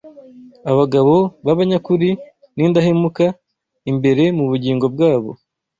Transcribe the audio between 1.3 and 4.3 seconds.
b’abanyakuri n’indahemuka imbere